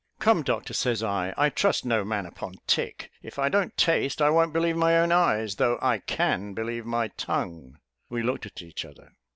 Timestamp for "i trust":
1.37-1.85